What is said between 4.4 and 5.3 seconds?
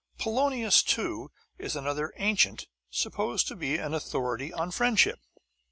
on friendship.